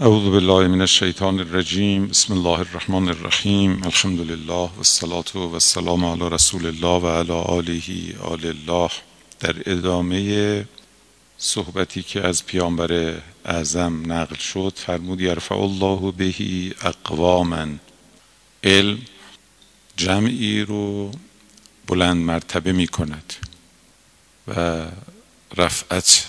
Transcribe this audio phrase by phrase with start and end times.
[0.00, 6.66] اعوذ بالله من الشیطان الرجیم بسم الله الرحمن الرحیم الحمد لله والصلاة والسلام علی رسول
[6.66, 8.90] الله و علی آله آل الله.
[9.40, 10.64] در ادامه
[11.38, 17.66] صحبتی که از پیامبر اعظم نقل شد فرمود یرفع الله بهی اقواما.
[18.64, 18.98] علم
[19.96, 21.12] جمعی رو
[21.86, 23.32] بلند مرتبه می کند
[24.48, 24.84] و
[25.56, 26.26] رفعت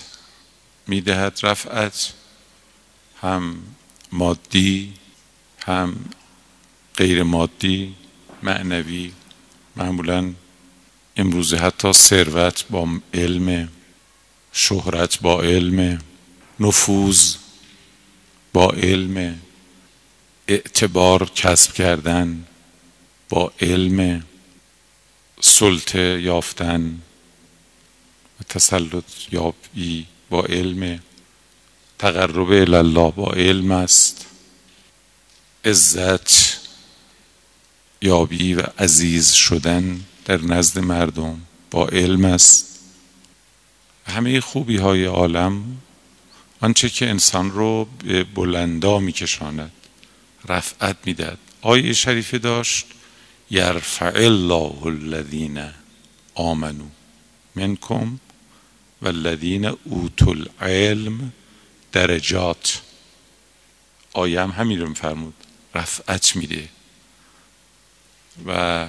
[0.88, 2.14] می دهد رفعت
[3.22, 3.62] هم
[4.12, 4.94] مادی
[5.66, 5.96] هم
[6.98, 7.96] غیر مادی
[8.44, 9.12] معنوی.
[9.76, 10.34] معمولا
[11.18, 13.70] امروزه حتی ثروت با علم
[14.52, 16.02] شهرت با علم
[16.60, 17.36] نفوذ
[18.54, 19.40] با علم
[20.48, 22.46] اعتبار کسب کردن
[23.30, 24.24] با علم
[25.42, 27.02] سلطه یافتن
[28.40, 31.00] و تسلط یابی با علم.
[32.00, 34.26] تقرب الله با علم است.
[35.66, 36.60] عزت
[38.02, 41.42] یابی و عزیز شدن در نزد مردم
[41.72, 42.80] با علم است.
[44.06, 45.78] همه خوبی های عالم
[46.62, 49.72] آنچه که انسان رو به بلندا میکشاند
[50.50, 51.38] رفعت می‌دهد.
[51.62, 52.86] آیه شریفه داشت
[53.52, 55.62] یرفع الله الذین
[56.34, 56.88] آمنو
[57.56, 58.20] منکم
[59.02, 61.34] والذین اوتوا العلم
[61.92, 62.82] درجات.
[64.14, 65.34] آیه هم همین رو فرمود
[65.76, 66.70] رفعت میده.
[68.46, 68.88] و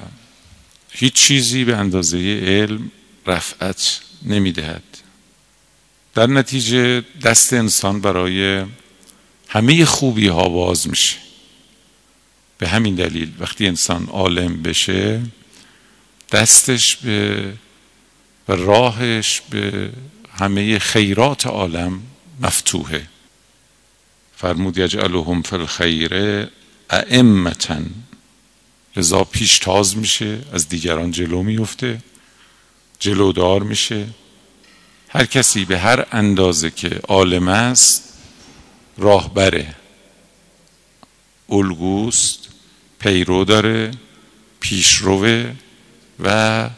[0.90, 2.90] هیچ چیزی به اندازه علم
[3.26, 4.82] رفعت نمی‌دهد.
[6.14, 8.64] در نتیجه دست انسان برای
[9.48, 11.16] همه خوبی ها باز میشه.
[12.58, 15.22] به همین دلیل وقتی انسان عالم بشه
[16.32, 17.52] دستش به
[18.48, 19.90] و راهش به
[20.38, 22.02] همه خیرات عالم
[22.40, 23.06] مفتوحه.
[24.36, 26.14] فرمود یجعلهم فی الخیر
[26.90, 27.80] ائمتا.
[28.96, 32.02] لذا پیشتاز میشه از دیگران جلو میفته
[33.00, 34.06] جلودار میشه.
[35.08, 38.18] هر کسی به هر اندازه که عالم است
[38.98, 39.74] راهبره.
[41.48, 42.48] الگوست
[42.98, 43.90] پیرو داره
[44.60, 45.52] پیشروه
[46.20, 46.70] و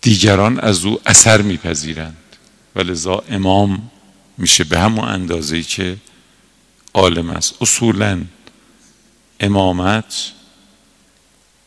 [0.00, 2.16] دیگران از او اثر میپذیرند.
[2.76, 3.90] و لذا امام
[4.38, 5.96] میشه به همون اندازه که
[6.94, 7.62] عالم است.
[7.62, 8.24] اصولا
[9.40, 10.32] امامت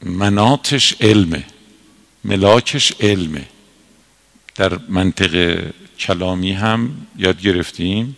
[0.02, 1.46] مناتش علمه
[2.24, 3.46] ملاکش علمه.
[4.56, 5.64] در منطق
[6.00, 8.18] کلامی هم یاد گرفتیم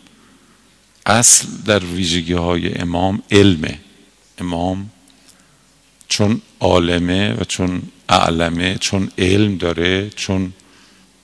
[1.06, 3.80] اصل در ویژگی های امام علمه.
[4.38, 4.90] امام
[6.08, 10.54] چون عالمه و چون اعلمه چون علم داره چون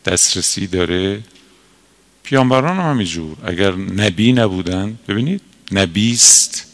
[0.06, 1.24] دسترسی داره
[2.28, 3.38] پیامبران هم همینجور.
[3.44, 6.68] اگر نبی نبودن ببینید نبیست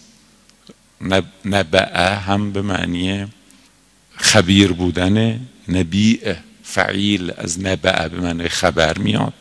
[1.45, 3.25] نبعه هم به معنی
[4.15, 6.19] خبیر بودن نبی
[6.63, 9.33] فعیل از نبعه به معنی خبر میاد.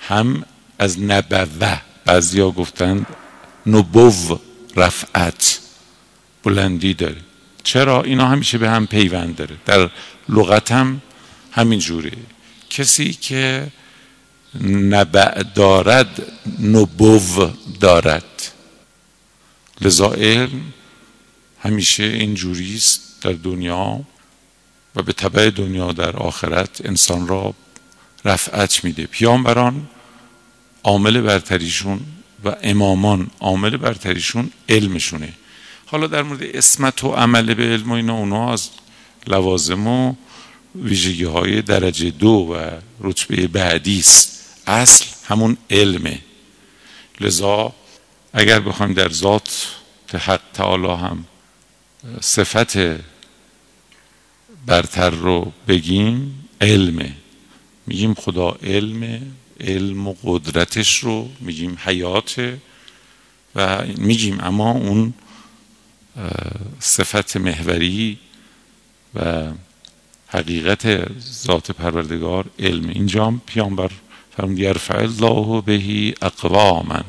[0.00, 0.44] هم
[0.78, 3.06] از نبوه بعضیا گفتند
[3.66, 4.38] نبو
[4.76, 5.60] رفعت
[6.44, 7.20] بلندی داره.
[7.62, 9.56] چرا؟ اینا همیشه به هم پیوند داره.
[9.66, 9.90] در
[10.28, 11.02] لغت هم
[11.52, 12.12] همین جوره
[12.70, 13.66] کسی که
[14.64, 17.20] نبع دارد نبو
[17.80, 18.52] دارد.
[19.80, 20.72] لذا علم
[21.60, 24.00] همیشه اینجوری است در دنیا
[24.96, 27.54] و به طبع دنیا در آخرت انسان را
[28.24, 29.06] رفعت میده.
[29.06, 29.88] پیامبران
[30.82, 32.00] عامل برتریشون
[32.44, 35.32] و امامان عامل برتریشون علمشونه.
[35.86, 38.68] حالا در مورد اسمت و عمل به علم و اینا اونا از
[39.26, 40.14] لوازم و
[40.74, 44.39] ویژگی های درجه دو و رتبه بعدی است.
[44.70, 46.20] اصل همون علمه.
[47.20, 47.72] لذا
[48.32, 49.66] اگر بخوایم در ذات
[50.14, 51.24] حق تعالی هم
[52.20, 52.78] صفت
[54.66, 57.12] برتر رو بگیم علمه.
[57.86, 59.22] میگیم خدا علمه
[59.60, 62.58] علم و قدرتش رو میگیم حیاته
[63.54, 65.14] و میگیم اما اون
[66.80, 68.18] صفت محوری
[69.14, 69.48] و
[70.28, 72.88] حقیقت ذات پروردگار علم.
[72.88, 73.90] اینجا پیامبر
[74.40, 77.04] فرمود یرفع الله بهی اقواما.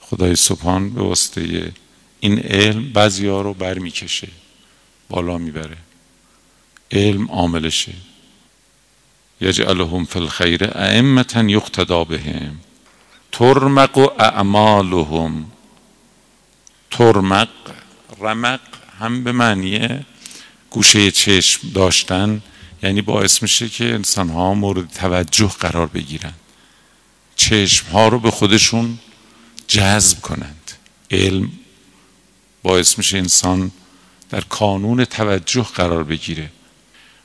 [0.00, 1.72] خدای سبحان به واسطه
[2.20, 4.28] این علم بعضی ها رو بر می‌کشه
[5.08, 5.76] بالا می‌بره.
[6.90, 7.92] علم عاملشه.
[9.40, 12.56] یجعلهم فی الخیر ائمتا یقتدا بهم.
[13.32, 15.52] ترمق اعمالهم.
[16.90, 17.48] ترمق
[18.20, 18.60] رمق
[19.00, 20.04] هم به معنی
[20.70, 22.42] گوشه چشم داشتن
[22.84, 26.32] یعنی باعث میشه که انسان ها مورد توجه قرار بگیرن.
[27.36, 28.98] چشم ها رو به خودشون
[29.68, 30.72] جذب کنند.
[31.10, 31.52] علم
[32.62, 33.70] باعث میشه انسان
[34.30, 36.50] در کانون توجه قرار بگیره.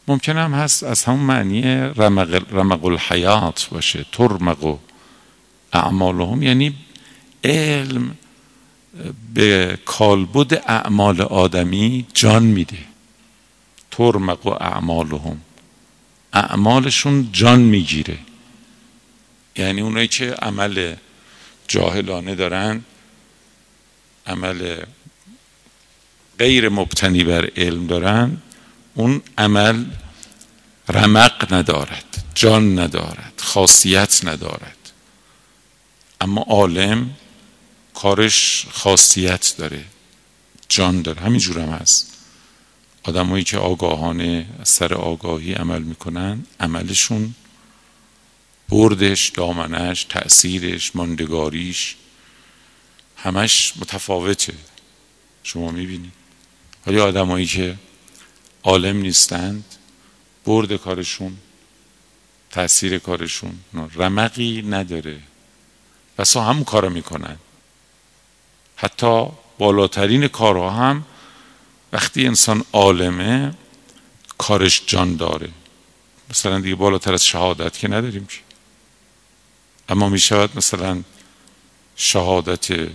[0.07, 4.77] ممکن هم هست از همون معنی رمق, رمق الحیات باشه ترمق
[5.73, 6.43] اعمالهم.
[6.43, 6.75] یعنی
[7.43, 8.17] علم
[9.33, 12.77] به کالبد اعمال آدمی جان میده.
[13.91, 15.41] ترمق و اعمالهم.
[16.33, 18.17] اعمالشون جان می‌گیره.
[19.55, 20.95] یعنی اونایی که عمل
[21.67, 22.83] جاهلانه دارن
[24.27, 24.83] عمل
[26.39, 28.37] غیر مبتنی بر علم دارن
[28.93, 29.85] اون عمل
[30.89, 34.91] رمق ندارد جان ندارد خاصیت ندارد.
[36.21, 37.15] اما عالم
[37.93, 39.85] کارش خاصیت داره
[40.69, 41.21] جان داره.
[41.21, 42.08] همینجور هم هست.
[43.03, 47.35] آدمایی که آگاهانه سر آگاهی عمل می‌کنن عملشون
[48.69, 51.95] بردش دامنش تأثیرش ماندگاریش
[53.17, 54.53] همش متفاوته.
[55.43, 56.11] شما می‌بینید.
[56.87, 57.75] ولی آدمایی که
[58.63, 59.65] عالم نیستند
[60.45, 61.37] برد کارشون
[62.51, 63.59] تاثیر کارشون
[63.95, 65.19] رمقی نداره.
[66.17, 67.37] بسا هم کار می‌کنن.
[68.75, 69.25] حتی
[69.57, 71.05] بالاترین کارها هم
[71.93, 73.53] وقتی انسان عالمه
[74.37, 75.49] کارش جان داره.
[76.29, 78.37] مثلا دیگه بالاتر از شهادت که نداریم که.
[79.89, 81.03] اما می شود مثلا
[81.95, 82.89] شهادت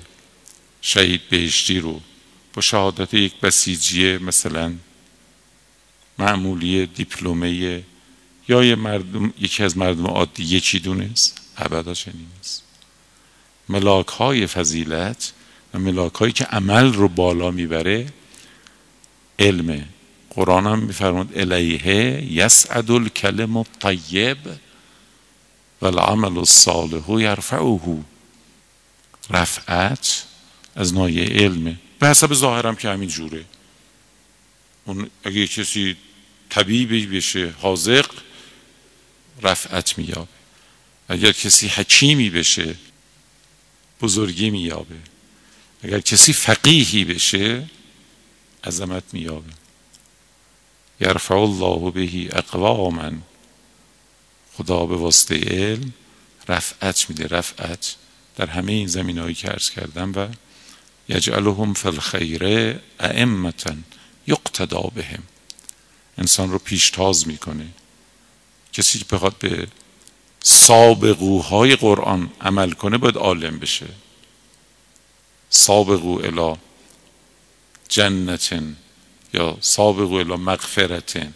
[0.80, 2.00] شهید بهشتی رو
[2.54, 4.74] با شهادت یک بسیجی مثلا
[6.18, 7.82] معمولی دیپلمه
[8.48, 12.62] یا یه مردم یکی از مردم عادی یکی دونست ابدا چنین نیست.
[13.68, 15.32] ملاک های فضیلت
[15.74, 18.06] و ملاک هایی که عمل رو بالا می‌بره
[19.38, 19.88] علم
[20.30, 24.38] قرآن هم میفرماد الیه یسعد الکلم الطیب
[25.82, 27.98] و العمل الصالح یرفعه.
[29.30, 30.24] رفعت
[30.76, 33.44] از نایه علمه به حسب ظاهرم که همین جوره.
[34.84, 35.96] اون اگه کسی
[36.50, 38.06] طبیبی بشه حاضق
[39.42, 40.28] رفعت مییابه.
[41.08, 42.74] اگر کسی حکیمی بشه
[44.00, 44.96] بزرگی مییابه.
[45.82, 47.68] اگر کسی فقیهی بشه
[48.64, 49.52] عظمت مییابه
[51.00, 53.10] یرفع الله بهی اقواما.
[54.54, 55.92] خدا به واسطه علم
[56.48, 57.96] رفعت میده رفعت
[58.36, 60.28] در همه این زمین هایی که عرض کردم و
[61.08, 62.44] یجعلهم فی الخیر
[63.00, 63.74] ائمتا
[64.26, 65.22] یقتدا بهم.
[66.18, 67.66] انسان رو پیشتاز می‌کنه.
[68.72, 69.68] کسی که بخواد به
[70.42, 73.86] سابقوهای قرآن عمل کنه باید عالم بشه.
[75.50, 76.56] سابقو الا
[77.88, 78.76] جنتن
[79.34, 81.32] یا سابقو الا مغفرتن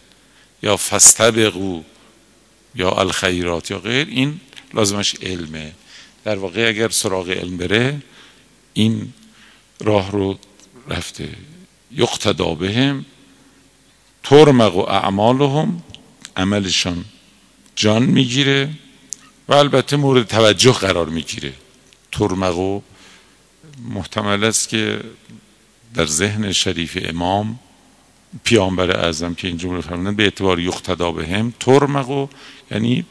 [0.63, 1.81] یا فستبقو
[2.75, 4.39] یا الخیرات یا غیر این
[4.73, 5.73] لازمش علمه.
[6.23, 8.01] در واقع اگر سراغ علم بره
[8.73, 9.13] این
[9.79, 10.39] راه رو
[10.87, 11.29] رفته.
[11.91, 13.05] یقتدا بهم
[14.23, 15.83] ترمق و اعمالهم
[16.37, 17.05] عملشان
[17.75, 18.69] جان می‌گیره
[19.47, 21.53] و البته مورد توجه قرار می‌گیره.
[22.11, 22.81] ترمق
[23.83, 25.01] محتمل است که
[25.93, 27.59] در ذهن شریف امام
[28.43, 32.29] پیامبر اعظم که این جمله فرمودن به اعتبار یقتدا بهم ترمق
[32.71, 33.05] یعنی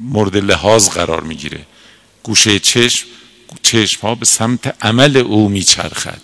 [0.00, 1.66] مورد لحاظ قرار می‌گیره.
[2.22, 3.06] گوشه چشم
[3.62, 6.22] چشم ها به سمت عمل او میچرخد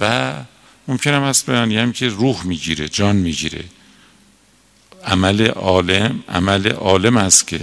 [0.00, 0.34] و
[0.88, 3.64] ممکن هم هست بیانی هم که روح می‌گیره جان می‌گیره.
[5.04, 7.58] عمل عالم عمل عالم است که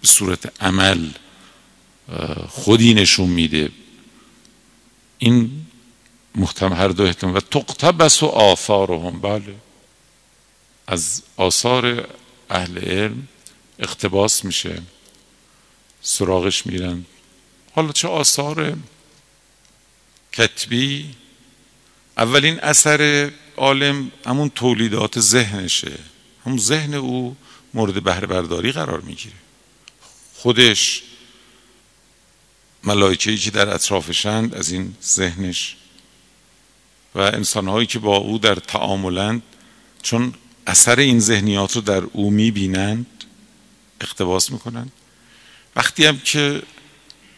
[0.00, 1.08] به صورت عمل
[2.48, 3.70] خودی نشون میده.
[5.18, 5.50] این
[6.38, 7.36] محتمل هر دو احتمال.
[7.36, 9.20] و تقتبس و آثارهم.
[9.20, 9.54] بله.
[10.86, 12.08] از آثار
[12.50, 13.28] اهل علم
[13.78, 14.82] اقتباس میشه.
[16.02, 17.04] سراغش میرن.
[17.74, 18.76] حالا چه آثار
[20.32, 21.14] کتبی؟
[22.16, 25.98] اولین اثر عالم همون تولیدات ذهنشه.
[26.46, 27.36] همون ذهن او
[27.74, 29.34] مورد بهره برداری قرار می‌گیره.
[30.34, 31.02] خودش
[32.84, 35.76] ملائکه‌ای که در اطرافشند از این ذهنش
[37.18, 39.42] و انسانهایی که با او در تعاملند
[40.02, 40.34] چون
[40.66, 43.06] اثر این ذهنیات رو در او می‌بینند
[44.00, 44.92] اقتباس می‌کنند.
[45.76, 46.62] وقتی هم که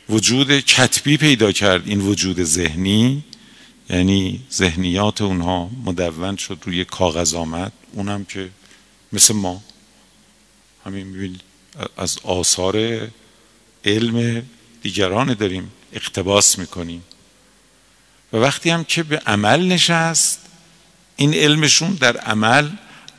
[0.09, 3.25] وجود کتبی پیدا کرد این وجود ذهنی
[3.91, 8.51] یعنی ذهنیات اونها مدون شد روی کاغذ آمد اونم که
[9.13, 9.63] مثل ما
[10.85, 11.39] همین
[11.97, 13.09] از آثار
[13.85, 14.43] علم
[14.83, 17.03] دیگران داریم اقتباس می‌کنیم.
[18.33, 20.41] و وقتی هم که به عمل نشست
[21.17, 22.71] این علمشون در عمل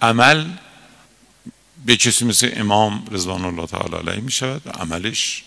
[0.01, 0.45] عمل
[1.85, 5.43] به کسی مثل امام رضوان الله تعالی علیه می شود و عملش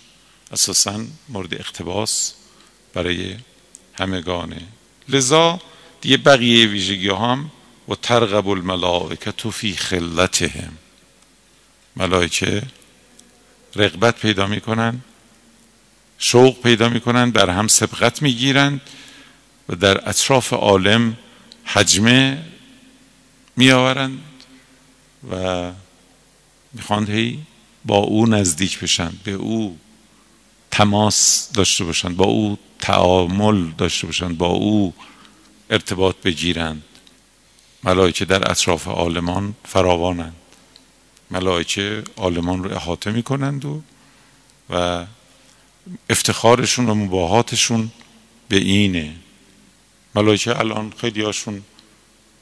[0.52, 2.34] اساسا مورد اقتباس
[2.94, 3.36] برای
[3.98, 4.60] همگانه
[5.08, 5.60] لذا
[6.00, 7.50] دیگه بقیه ویژگی هم
[7.88, 10.78] و ترغب الملائکه فی خلتهم.
[11.96, 12.62] ملائکه
[13.76, 15.00] رغبت پیدا می‌کنن
[16.18, 18.80] شوق پیدا می‌کنن در هم سبقت می‌گیرند
[19.68, 21.16] و در اطراف عالم
[21.64, 22.42] حجمه
[23.56, 24.20] میآورند
[25.30, 25.72] و
[26.72, 27.38] می‌خواند هی
[27.84, 29.78] با او نزدیک بشن به او
[30.70, 34.94] تماس داشته باشند با او تعامل داشته باشند با او
[35.70, 36.82] ارتباط بگیرند.
[37.84, 40.34] ملائکه در اطراف عالمان فراوانند.
[41.30, 43.82] ملائکه عالمان رو احاطه می‌کنند و
[44.70, 45.06] و
[46.10, 47.90] افتخارشون و مباهاتشون
[48.48, 49.16] به اینه.
[50.14, 51.62] ملائکه الان خیلی هاشون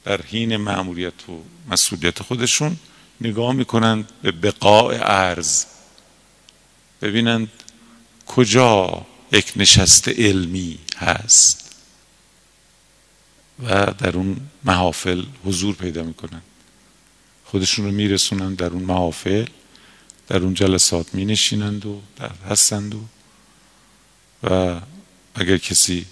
[0.03, 2.77] در حین معمولیت و مسئولیت خودشون
[3.21, 5.65] نگاه می‌کنند به بقاع ارز
[7.01, 7.49] ببینند
[8.27, 11.75] کجا یک نشست علمی هست
[13.63, 16.41] و در اون محافل حضور پیدا می‌کنن
[17.45, 19.45] خودشون رو میرسونن در اون محافل
[20.27, 22.99] در اون جلسات می نشینند و در هستند و
[24.43, 24.79] و
[25.35, 26.05] اگر کسی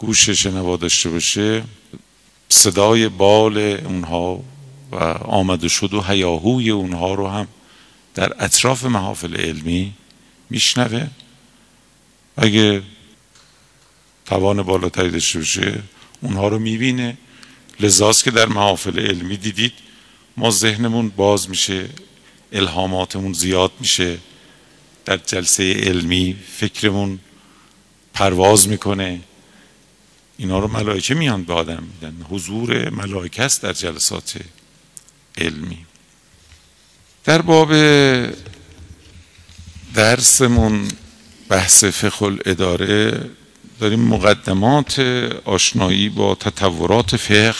[0.00, 1.62] گوش شنوا داشته باشه.
[2.48, 4.42] صدای بال اونها
[4.92, 7.48] و آمد و شد و هیاهوی اونها رو هم
[8.14, 9.92] در اطراف محافل علمی
[10.50, 11.06] میشنوه.
[12.36, 12.82] اگه
[14.26, 15.82] توان بالاتری داشته باشه
[16.20, 17.16] اونها رو می‌بینه.
[17.80, 19.72] لذاست که در محافل علمی دیدید
[20.36, 21.88] ما ذهنمون باز میشه
[22.52, 24.18] الهاماتمون زیاد میشه.
[25.04, 27.18] در جلسه علمی فکرمون
[28.14, 29.20] پرواز می‌کنه.
[30.40, 32.26] اینا رو ملائکه میان به آدم میدن.
[32.30, 34.40] حضور ملائکه است در جلسات
[35.38, 35.86] علمی.
[37.24, 37.72] در باب
[39.94, 40.88] درسمون
[41.48, 43.30] بحث فقه الاداره
[43.80, 44.98] داریم مقدمات
[45.44, 47.54] آشنایی با تطورات فقه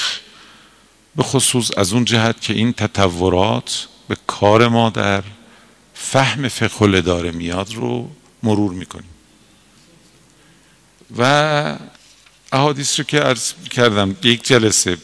[1.16, 5.22] به خصوص از اون جهت که این تطورات به کار ما در
[5.94, 8.10] فهم فقه الاداره میاد رو
[8.42, 9.10] مرور می‌کنیم.
[11.18, 11.78] و
[12.52, 14.99] احادیث رو که عرض کردم یک جلسه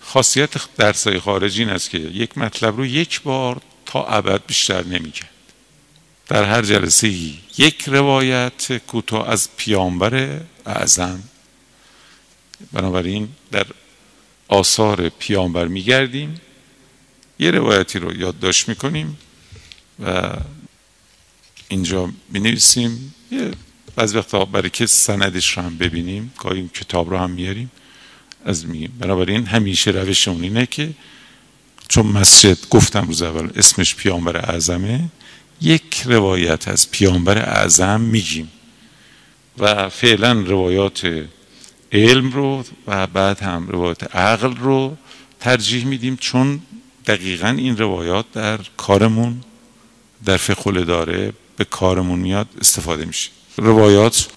[0.00, 5.22] خاصیت درسای خارجی این است که یک مطلب رو یک بار تا ابد بیشتر نمیگه
[6.28, 7.08] در هر جلسه
[7.58, 11.22] یک روایت کوتاه از پیامبر اعظم.
[12.72, 13.66] بنابراین در
[14.48, 16.40] آثار پیامبر میگردیم.
[17.38, 19.18] یه روایتی رو یادداشت می‌کنیم
[20.04, 20.32] و
[21.68, 23.50] اینجا می نویسیم یه
[23.96, 27.70] بعضی وقتا برای که سندش رو هم ببینیم گاهی کتاب رو هم میاریم
[28.44, 28.92] از میگیم.
[28.98, 30.90] بنابراین همیشه روشمون اینه که
[31.88, 35.08] چون مسجد گفتم روز اول اسمش پیامبر اعظمه
[35.60, 38.50] یک روایت از پیامبر اعظم میگیم.
[39.58, 41.24] و فعلا روایات
[41.92, 44.96] علم رو و بعد هم روایات عقل رو
[45.40, 46.60] ترجیح میدیم چون
[47.06, 49.40] دقیقا این روایات در کارمون
[50.24, 53.30] در فقه داره به کارمون میاد استفاده میشه.
[53.56, 54.28] روایات.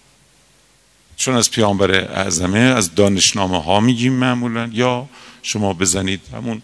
[1.15, 5.09] چون از پیامبر اعظمه از دانشنامه ها میگیم معمولا یا
[5.41, 6.61] شما بزنید همون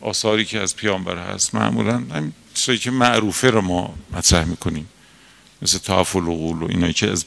[0.00, 4.88] آثاری که از پیامبر هست معمولا همین چیزایی که معروفه رو ما مطرح می‌کنیم.
[5.62, 7.24] مثل تعف و و اینایی که از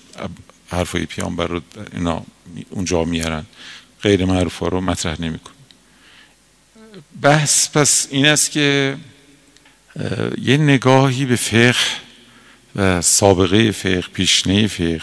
[0.70, 1.62] حرفای پیامبر رو
[1.94, 2.24] اینا
[2.70, 3.46] اونجا میارن.
[4.02, 5.60] غیر معروف ها رو مطرح نمی‌کنیم.
[7.22, 8.98] بحث پس این است که
[10.42, 11.76] یه نگاهی به فقه
[12.76, 15.02] و سابقه فقه پیشنه فقه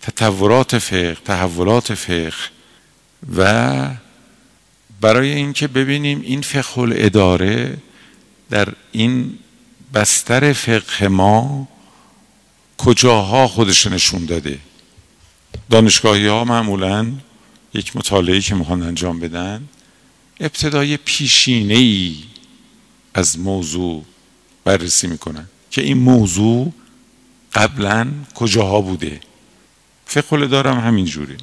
[0.00, 2.32] تطورات فقه تحولات فقه
[3.36, 3.90] و
[5.00, 7.76] برای اینکه ببینیم این فقه الاداره
[8.50, 9.38] در این
[9.94, 11.68] بستر فقه ما
[12.78, 14.58] کجاها خودش نشون داده.
[15.70, 17.12] دانشگاهی ها معمولا
[17.74, 19.68] یک مطالعه که می‌خوان انجام بدن
[20.40, 22.16] ابتدای پیشینه ای
[23.14, 24.04] از موضوع
[24.64, 26.72] بررسی می‌کنن که این موضوع
[27.54, 29.20] قبلا کجاها بوده؟
[30.06, 31.36] فقه هم همین جوره.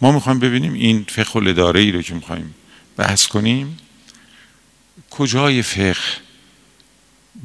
[0.00, 2.54] ما می‌خوایم ببینیم این فقه الاداره ای رو که می‌خوایم
[2.96, 3.78] بحث کنیم
[5.10, 5.96] کجای فقه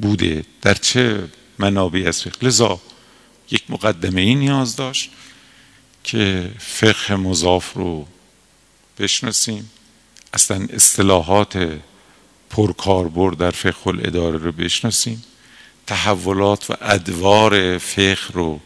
[0.00, 2.80] بوده؟ در چه منابعی از فقه؟ لذا
[3.50, 5.10] یک مقدمه ای نیاز داشت
[6.04, 8.06] که فقه مضاف رو
[8.98, 9.70] بشناسیم.
[10.34, 11.78] اصلا اصطلاحات
[12.50, 15.24] پرکاربرد در فقه الاداره رو بشناسیم.
[15.86, 18.60] تحولات و ادوار فقه رو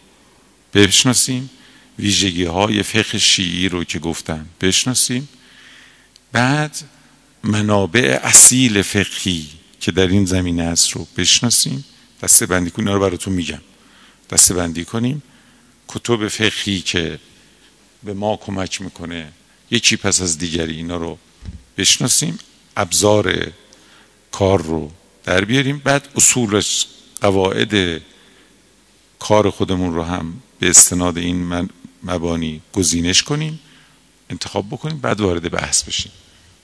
[0.75, 1.50] بشناسیم.
[1.99, 5.29] ویژگی های فقه شیعی رو که گفتم بشناسیم.
[6.33, 6.77] بعد
[7.45, 9.47] منابع اصیل فقهی
[9.81, 11.85] که در این زمینه است رو بشناسیم.
[12.23, 13.61] دسته بندی کنیم رو براتون میگم.
[14.31, 15.23] دسته بندی کنیم.
[15.89, 17.19] کتب فقهی که
[18.03, 19.33] به ما کمک می‌کنه.
[19.71, 21.19] یکی پس از دیگری اینا رو
[21.77, 22.39] بشناسیم.
[22.77, 23.53] ابزار
[24.33, 24.91] کار رو
[25.25, 25.79] در بیاریم.
[25.79, 26.87] بعد اصولش
[27.21, 28.03] قواعد
[29.19, 31.69] کار خودمون رو هم به استناد این
[32.03, 33.61] مبانی گزینش کنیم
[34.31, 36.12] انتخاب بکنیم بعد وارد بحث بشیم.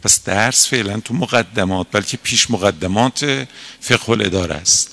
[0.02, 3.48] پس درس فعلا تو مقدمات بلکه پیش مقدمات
[3.80, 4.90] فقه الاداره است.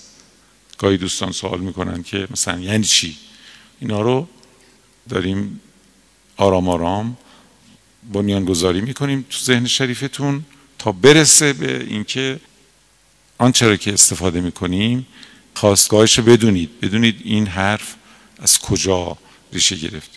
[0.78, 3.18] گاهی دوستان سوال می‌کنن که مثلا یعنی چی؟
[3.80, 4.28] اینا رو
[5.10, 5.62] داریم
[6.38, 7.18] آرام آرام
[8.14, 10.46] بنیانگذاری می‌کنیم تو ذهن شریفتون
[10.80, 12.40] تا برسه به اینکه
[13.38, 15.08] آنچه را که استفاده می‌کنیم
[15.54, 16.80] خواستگاهش بدونید.
[16.80, 17.96] بدونید این حرف
[18.40, 19.18] از کجا
[19.54, 20.10] ریشه گرفت.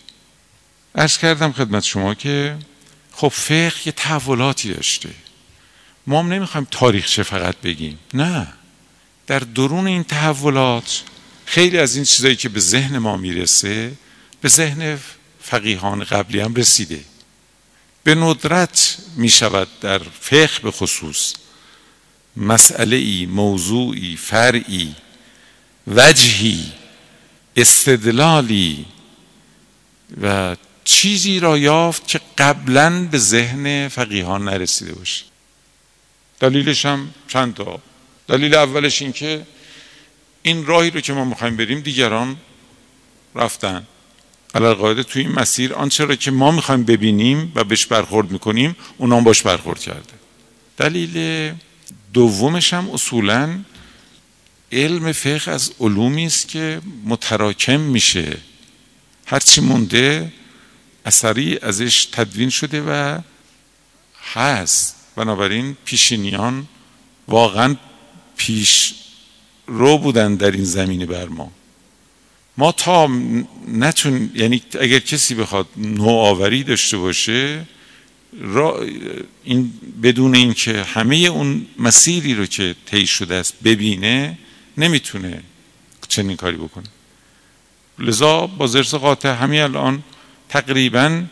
[0.94, 2.56] ارز کردم خدمت شما که
[3.12, 5.10] خب فقه یه تحولاتی داشته.
[6.06, 7.98] ما هم نمی‌خوایم تاریخچه فقط بگیم.
[8.14, 8.46] نه.
[9.26, 11.02] در درون این تحولات
[11.44, 13.92] خیلی از این چیزایی که به ذهن ما می‌رسه
[14.40, 14.98] به ذهن
[15.40, 17.04] فقیهان قبلی هم رسیده.
[18.04, 21.34] به ندرت می شود در فقه به خصوص
[22.36, 24.94] مسئله ای موضوعی فرعی
[25.86, 26.72] وجهی
[27.56, 28.84] استدلالی
[30.22, 35.24] و چیزی را یافت که قبلا به ذهن فقیهان نرسیده باشه.
[36.40, 37.80] دلیلش هم چند تا.
[38.28, 39.46] دلیل اولش این که
[40.42, 42.36] این راهی رو که ما می‌خوایم بریم دیگران
[43.34, 43.86] رفتن.
[44.54, 49.24] قاعده توی این مسیر آنچه را که ما می‌خوایم ببینیم و بهش برخورد می‌کنیم اونام
[49.24, 50.12] باش برخورد کرده.
[50.76, 51.52] دلیل
[52.12, 53.58] دومش هم اصولا
[54.76, 58.36] علم فقه از علومی است که متراکم میشه.
[59.26, 60.32] هرچی مونده
[61.04, 63.18] اثری ازش تدوین شده و
[64.34, 64.96] هست.
[65.16, 66.66] بنابراین پیشینیان
[67.28, 67.76] واقعا
[68.36, 68.94] پیش
[69.66, 71.52] رو بودن در این زمینه بر ما.
[72.56, 73.08] ما تا
[73.68, 77.66] نتون یعنی اگر کسی بخواد نوآوری داشته باشه
[78.40, 78.86] را
[79.44, 79.72] این
[80.02, 84.38] بدون اینکه همه اون مسیری رو که طی شده است ببینه
[84.76, 85.42] نمی‌تونه
[86.08, 86.86] چنین کاری بکنه.
[87.98, 90.02] لذا با زرس قاطع همین الان
[90.48, 91.24] تقریبا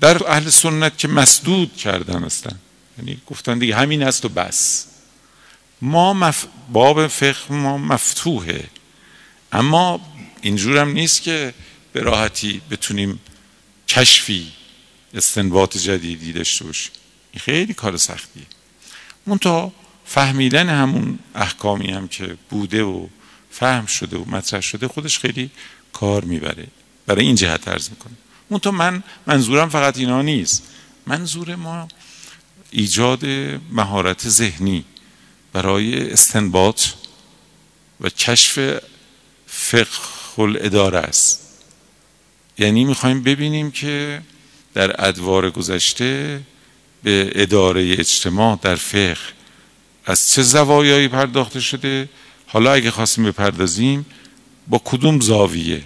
[0.00, 2.58] در اهل سنت که مسدود کردن هستن.
[2.98, 4.86] یعنی گفتن دیگه همین است و بس.
[5.82, 6.46] ما مف...
[6.72, 8.64] باب فقه ما مفتوحه.
[9.52, 10.00] اما
[10.40, 11.54] اینجور هم نیست که
[11.92, 13.20] به راحتی بتونیم
[13.88, 14.52] کشفی
[15.14, 16.92] استنباط جدیدی داشته باشیم.
[17.32, 18.42] این خیلی کار سختیه.
[19.40, 19.72] تا
[20.10, 23.06] فهمیدن همون احکامی هم که بوده و
[23.50, 25.50] فهم شده و مطرح شده خودش خیلی
[25.92, 26.66] کار می‌بره.
[27.06, 28.16] برای این جهت عرض می‌کنم.
[28.58, 30.62] تا من منظورم فقط اینا نیست.
[31.06, 31.88] منظور ما
[32.70, 33.26] ایجاد
[33.72, 34.84] مهارت ذهنی
[35.52, 36.82] برای استنباط
[38.00, 38.80] و کشف
[39.46, 41.40] فقه الاداره است.
[42.58, 44.22] یعنی می‌خوایم ببینیم که
[44.74, 46.40] در ادوار گذشته
[47.02, 49.39] به اداره اجتماع در فقه
[50.04, 52.08] از چه زوایایی پرداخته شده؟
[52.46, 54.06] حالا اگه خواستیم بپردازیم
[54.68, 55.82] با کدوم زاویه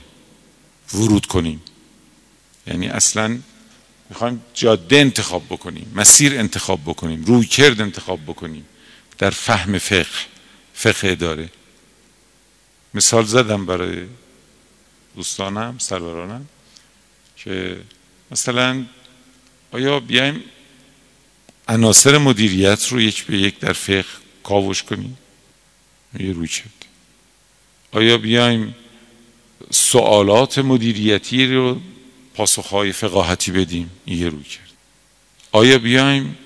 [0.95, 1.63] ورود کنیم؟
[2.67, 3.39] یعنی اصلا
[4.11, 8.67] می‌خوایم جاده انتخاب بکنیم مسیر انتخاب بکنیم روی کرد انتخاب بکنیم
[9.19, 10.07] در فهم فقه
[10.75, 11.49] فقه اداره.
[12.95, 14.07] مثال زدم برای
[15.17, 16.47] دوستانم سرورانم
[17.37, 17.81] که
[18.31, 18.85] مثلا
[19.73, 20.43] آیا بیایم
[21.69, 24.05] عناصر مدیریت رو یک به یک در فقه
[24.43, 25.19] کاوش کنیم.
[26.19, 26.87] یه روی کرد
[27.93, 28.75] آیا بیایم
[29.71, 31.81] سوالات مدیریتی رو
[32.35, 34.73] پاسخهای فقاهتی بدیم؟ یه روی کرد
[35.53, 36.37] آیا بیایم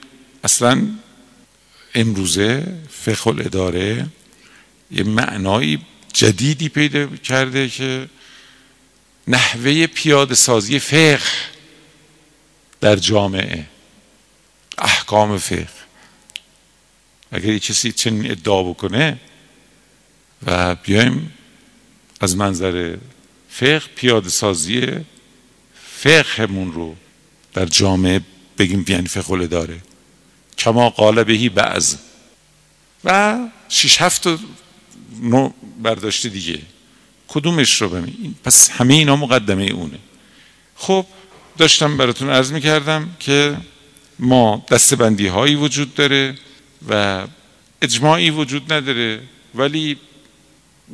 [0.44, 0.88] اصلا
[1.94, 4.06] امروزه فقه الاداره
[4.90, 5.78] یه معنایی
[6.12, 8.08] جدیدی پیدا کرده که
[9.28, 11.20] نحوه پیاده سازی فقه
[12.80, 13.66] در جامعه؟
[14.78, 15.68] احکام فقه.
[17.32, 19.20] اگر یه کسی چنین ادعا بکنه
[20.46, 21.32] و بیایم
[22.20, 22.96] از منظر
[23.50, 24.86] فقه پیاده سازی
[25.96, 26.96] فقهمون رو
[27.54, 28.20] در جامعه
[28.58, 29.80] بگیم یعنی فقه داره.
[30.58, 31.94] کما قال بعض.
[33.04, 33.38] و
[33.68, 34.26] شش هفت
[35.22, 36.62] نوع برداشت دیگه.
[37.28, 39.98] کدومش رو بمین پس همه اینا مقدمه اونه.
[40.76, 41.06] خب
[41.58, 43.56] داشتم براتون عرض می‌کردم که
[44.18, 46.34] ما دستبندی هایی وجود داره
[46.88, 47.26] و
[47.82, 49.20] اجماعی وجود نداره
[49.54, 49.96] ولی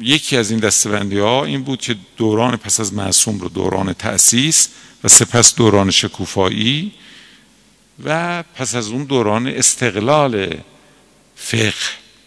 [0.00, 4.68] یکی از این دستبندی ها این بود که دوران پس از معصوم رو دوران تأسیس
[5.04, 6.92] و سپس دوران شکوفایی
[8.04, 10.56] و پس از اون دوران استقلال
[11.36, 11.72] فقه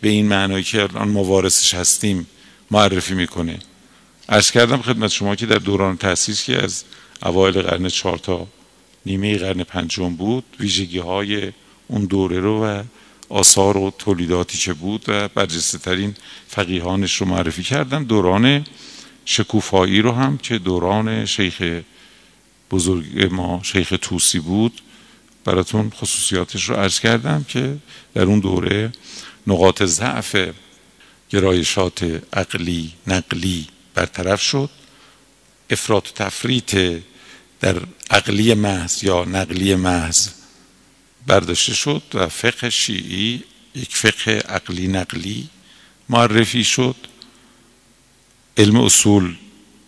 [0.01, 2.27] به این معنایی که الان موارثش هستیم
[2.71, 3.59] معرفی می‌کنه.
[4.29, 6.83] ارز کردم خدمت شما که در دوران تأسیس که از
[7.25, 8.47] اوایل قرن چهار تا
[9.07, 10.43] نیمه قرن پنجم بود.
[10.59, 11.51] ویژگی های
[11.87, 12.83] اون دوره رو و
[13.29, 16.15] آثار و تولیداتی که بود و برجسته ترین
[16.47, 18.03] فقیهانش رو معرفی کردم.
[18.03, 18.65] دوران
[19.25, 21.81] شکوفایی رو هم که دوران شیخ
[22.71, 24.81] بزرگ ما شیخ توسی بود
[25.45, 27.77] براتون خصوصیاتش رو عرض کردم که
[28.13, 28.91] در اون دوره
[29.47, 30.35] نقاط ضعف
[31.29, 34.69] گرایشات عقلی نقلی برطرف شد.
[35.69, 36.75] افراط و تفریط
[37.59, 40.29] در عقلی محض یا نقلی محض
[41.27, 43.43] برداشته شد و فقه شیعی
[43.75, 45.49] یک فقه عقلی نقلی
[46.09, 46.95] معرفی شد.
[48.57, 49.35] علم اصول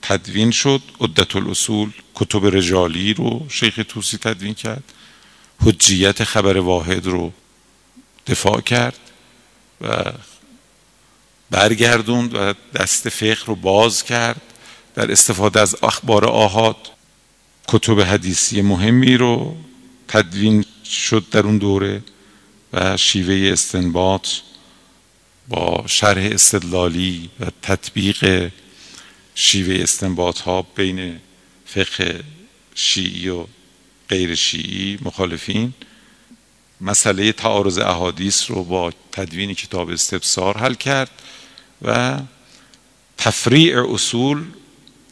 [0.01, 0.81] تدوین شد.
[1.01, 4.83] عدت الاصول کتب رجالی رو شیخ توسی تدوین کرد.
[5.65, 7.33] حجیت خبر واحد رو
[8.27, 8.99] دفاع کرد
[9.81, 10.13] و
[11.49, 14.41] برگردوند و دست فقه رو باز کرد.
[14.95, 16.98] در استفاده از اخبار آهاد
[17.71, 19.55] کتب حدیثی مهمی رو
[20.07, 22.01] تدوین شد در اون دوره
[22.73, 24.27] و شیوه استنباط
[25.47, 28.51] با شرح استدلالی و تطبیق
[29.35, 31.19] شیوه استنباط ها بین
[31.65, 32.23] فقه
[32.75, 33.45] شیعی و
[34.09, 35.73] غیر شیعی مخالفین.
[36.81, 41.11] مسئله تعارض احادیث رو با تدوین کتاب استبصار حل کرد
[41.81, 42.19] و
[43.17, 44.45] تفریع اصول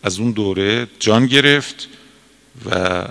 [0.04, 1.88] از اون دوره جان گرفت.
[2.66, 3.06] و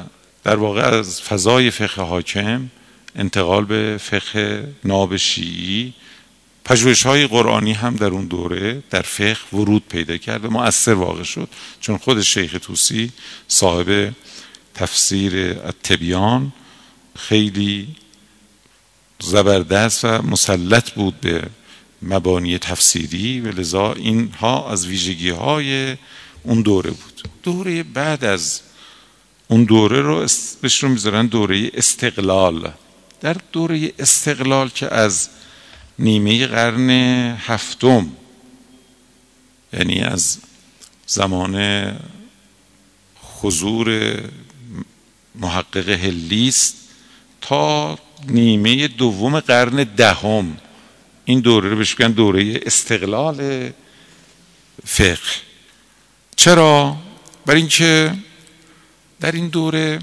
[0.44, 2.70] در واقع از فضای فقه حاکم
[3.16, 5.94] انتقال به فقه ناب شیعی
[6.64, 11.22] پژوهش های قرآنی هم در اون دوره در فقه ورود پیدا کرد و مؤثر واقع
[11.22, 11.48] شد.
[11.80, 13.12] چون خود شیخ توسی
[13.48, 14.12] صاحب
[14.74, 16.52] تفسیر التبیان
[17.16, 17.88] خیلی
[19.22, 21.42] زبردست و مسلط بود به
[22.02, 25.96] مبانی تفسیری و لذا اینها از ویژگی های
[26.42, 27.22] اون دوره بود.
[27.42, 28.60] دوره بعد از
[29.48, 30.26] اون دوره رو
[30.60, 32.72] بهش رو می‌ذارن دوره استقلال.
[33.20, 35.28] در دوره استقلال که از
[35.98, 36.90] نیمه قرن
[37.38, 38.12] هفتم
[39.72, 40.38] یعنی از
[41.06, 41.56] زمان
[43.42, 44.18] حضور
[45.34, 46.76] محقق هلیست
[47.40, 50.56] تا نیمه دوم قرن دهم.
[51.24, 53.70] این دوره رو بهش دوره استقلال
[54.86, 55.18] فقه.
[56.36, 56.96] چرا؟
[57.46, 58.14] برای اینکه
[59.20, 59.98] در این دوره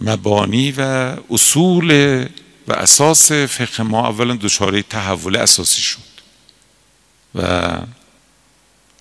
[0.00, 0.80] مبانی و
[1.30, 1.90] اصول
[2.68, 5.98] و اساس فقه ما اولا دچار تحول اساسی شد
[7.34, 7.78] و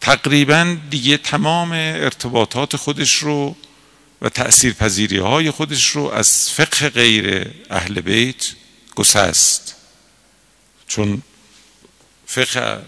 [0.02, 3.56] تقریبا دیگه تمام ارتباطات خودش رو
[4.22, 8.46] و تأثیر پذیری های خودش رو از فقه غیر اهل بیت
[8.96, 9.76] گسست.
[10.88, 11.22] چون
[12.26, 12.82] فقه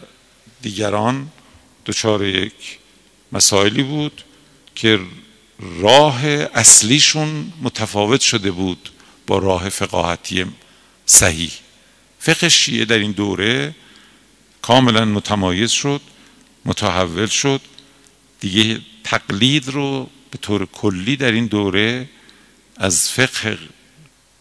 [0.62, 1.32] دیگران
[1.86, 2.80] دچار یک
[3.32, 4.24] مسائلی بود
[4.76, 5.00] که
[5.60, 8.90] راه اصلیشون متفاوت شده بود
[9.28, 10.46] با راه فقاهتی
[11.06, 11.52] صحیح.
[12.20, 13.76] فقه شیعه در این دوره
[14.62, 16.02] کاملا متمایز شد
[16.66, 17.62] متحول شد.
[18.40, 22.10] دیگه تقلید رو به طور کلی در این دوره
[22.78, 23.58] از فقه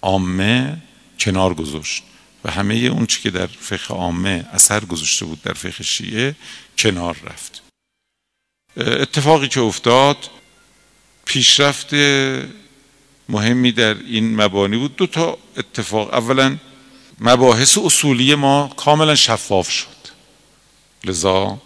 [0.03, 0.83] عامه
[1.19, 2.03] کنار گذاشت
[2.45, 6.35] و همه اون چی که در فقه عامه اثر گذاشته بود در فقه شیعه
[6.79, 7.63] کنار رفت.
[8.77, 10.17] اتفاقی که افتاد
[11.27, 11.95] پیشرفت
[13.29, 14.97] مهمی در این مبانی بود.
[14.97, 16.15] دو تا اتفاق.
[16.15, 16.57] اولا
[17.21, 19.87] مباحث اصولی ما کاملا شفاف شد.
[21.05, 21.59] لذا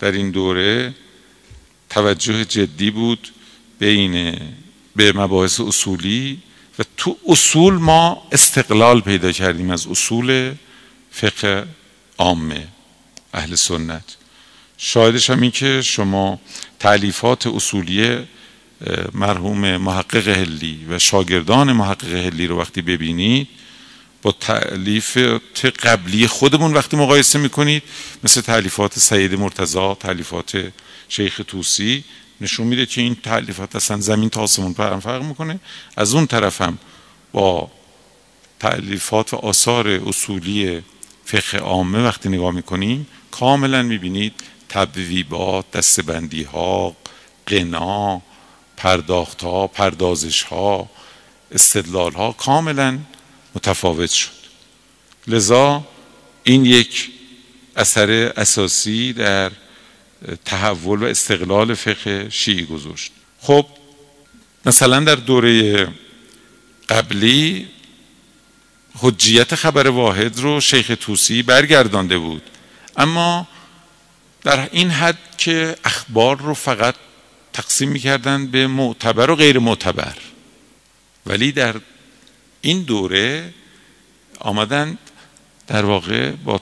[0.00, 0.94] در این دوره
[1.90, 3.32] توجه جدی بود
[3.78, 4.40] بین
[4.96, 6.42] به مباحث اصولی
[6.78, 10.54] و تو اصول ما استقلال پیدا کردیم از اصول
[11.10, 11.66] فقه
[12.18, 12.68] عامه
[13.34, 14.16] اهل سنت.
[14.76, 16.40] شاهدش هم این که شما
[16.78, 18.26] تعلیفات اصولی
[19.12, 23.48] مرحوم محقق هلی و شاگردان محقق هلی رو وقتی ببینید
[24.22, 25.16] با تعلیف
[25.82, 27.82] قبلی خودمون وقتی مقایسه می‌کنید
[28.24, 30.72] مثل تعلیفات سید مرتضا تعلیفات
[31.08, 32.04] شیخ توسی
[32.40, 35.60] نشون میده که این تعلیفات اصلا زمین تا آسمون فرق می‌کنه.
[35.96, 36.78] از اون طرف هم
[37.32, 37.70] با
[38.60, 40.82] تعلیفات و آثار اصولی
[41.24, 44.32] فقه عامه وقتی نگاه می‌کنیم کاملا می‌بینید
[44.68, 46.96] تبویبات دستبندی ها
[47.46, 48.22] قنا
[48.76, 50.90] پرداخت ها پردازش ها
[51.52, 52.98] استدلال ها کاملا
[53.54, 54.30] متفاوت شد.
[55.26, 55.84] لذا
[56.42, 57.10] این یک
[57.76, 59.50] اثر اساسی در
[60.44, 63.12] تحول و استقلال فقه شیعی گذاشت.
[63.40, 63.66] خب
[64.66, 65.88] مثلا در دوره
[66.88, 67.68] قبلی
[68.98, 72.42] حجیت خبر واحد رو شیخ توسی برگردانده بود.
[72.96, 73.48] اما
[74.42, 76.94] در این حد که اخبار رو فقط
[77.54, 80.16] تقسیم می‌کردن به معتبر و غیر معتبر.
[81.26, 81.74] ولی در
[82.60, 83.54] این دوره
[84.40, 84.98] آمدن
[85.66, 86.60] در واقع با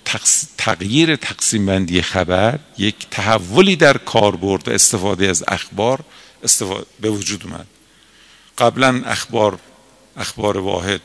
[0.58, 6.04] تغییر تقسیم بندی خبر یک تحولی در کاربرد و استفاده از اخبار
[6.42, 7.66] استفاده به وجود اومد.
[8.58, 9.58] قبلا اخبار
[10.16, 11.00] اخبار واحد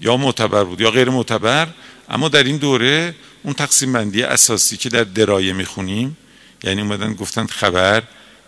[0.00, 1.68] یا معتبر بود یا غیر معتبر
[2.08, 6.16] اما در این دوره اون تقسیم بندی اساسی که در درایه می‌خونیم
[6.64, 8.02] یعنی اومدن گفتن خبر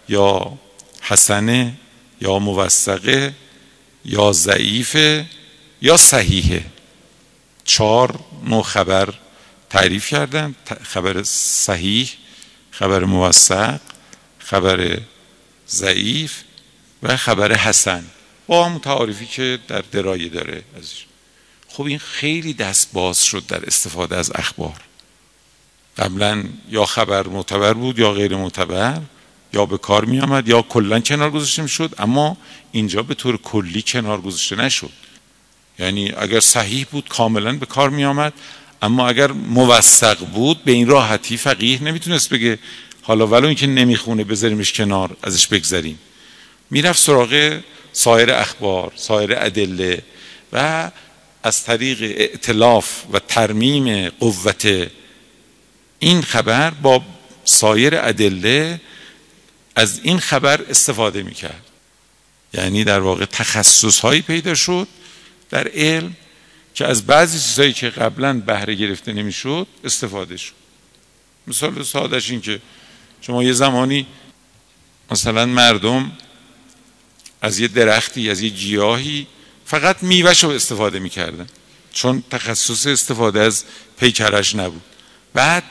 [0.08, 0.58] یا
[1.00, 1.74] حسنه
[2.20, 3.34] یا موثقه
[4.04, 5.26] یا ضعیفه
[5.82, 6.64] یا صحیحه.
[7.64, 9.14] چهار نوع خبر
[9.70, 10.54] تعریف کردن.
[10.82, 12.10] خبر صحیح
[12.70, 13.80] خبر موثق
[14.38, 14.98] خبر
[15.68, 16.42] ضعیف
[17.02, 18.04] و خبر حسن.
[18.46, 21.04] با هم تعاریفی که در درایه داره ازش
[21.68, 24.80] خب این خیلی دست باز شد در استفاده از اخبار.
[25.96, 29.00] قبلا یا خبر معتبر بود یا غیر معتبر.
[29.54, 32.36] یا به کار می آمد یا کلا کنار گذاشته شد اما
[32.72, 34.90] اینجا به طور کلی کنار گذاشته نشد.
[35.78, 38.32] یعنی اگر صحیح بود کاملا به کار می آمد
[38.82, 42.58] اما اگر موثق بود به این راحتی فقیه نمی‌تونست بگه
[43.02, 45.98] حالا ولو اینکه نمی‌خونه بذاریمش کنار ازش بگذریم.
[46.70, 47.60] می‌رفت سراغ
[47.92, 50.02] سایر اخبار سایر ادله
[50.52, 50.90] و
[51.42, 54.88] از طریق ائتلاف و ترمیم قوت
[55.98, 57.02] این خبر با
[57.44, 58.80] سایر ادله
[59.76, 61.62] از این خبر استفاده می‌کرد.
[62.52, 64.88] یعنی در واقع تخصص هایی پیدا شد
[65.50, 66.16] در علم
[66.74, 70.52] که از بعضی چیزهایی که قبلا بهره گرفته نمی‌شد استفاده شد.
[71.46, 72.60] مثال سادش این که
[73.20, 74.06] شما یه زمانی
[75.10, 76.12] مثلا مردم
[77.42, 79.26] از یه درختی از یه گیاهی
[79.66, 81.46] فقط میوهش رو استفاده می‌کردن.
[81.92, 83.64] چون تخصص استفاده از
[83.98, 84.82] پیکرش نبود.
[85.34, 85.62] بعد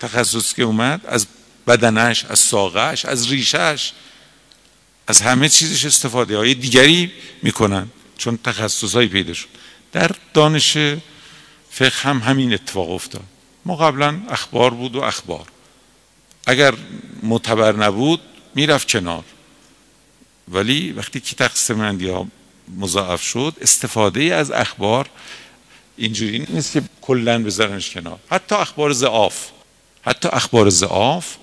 [0.00, 1.26] تخصص که اومد از
[1.68, 3.92] بدنش از ساقش از ریشش
[5.06, 9.48] از همه چیزش استفاده های دیگری می‌کنن چون تخصص هایی پیدا شد.
[9.92, 10.76] در دانش
[11.70, 13.24] فقه هم همین اتفاق افتاد.
[13.64, 15.46] ما قبلا اخبار بود و اخبار.
[16.46, 16.74] اگر
[17.22, 18.20] معتبر نبود
[18.54, 19.24] می‌رفت کنار.
[20.48, 22.26] ولی وقتی که تقسیم ها
[22.78, 25.08] مضاعف شد استفاده از اخبار
[25.96, 28.18] اینجوری نیست که کلا بذارنش کنار.
[28.30, 29.46] حتی اخبار زعاف
[30.02, 31.36] حتی اخبار زعاف